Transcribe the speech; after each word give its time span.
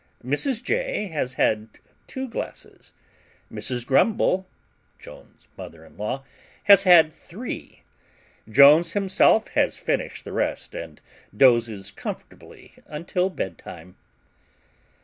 Mrs. 0.25 0.63
J. 0.63 1.09
has 1.09 1.35
had 1.35 1.69
two 2.07 2.27
glasses; 2.27 2.93
Mrs. 3.53 3.85
Grumble 3.85 4.47
(Jones's 4.97 5.47
mother 5.55 5.85
in 5.85 5.95
law) 5.95 6.23
has 6.63 6.85
had 6.85 7.13
three; 7.13 7.83
Jones 8.49 8.93
himself 8.93 9.49
has 9.49 9.77
finished 9.77 10.25
the 10.25 10.33
rest, 10.33 10.73
and 10.73 10.99
dozes 11.37 11.91
comfortably 11.91 12.73
until 12.87 13.29
bed 13.29 13.59
time. 13.59 13.95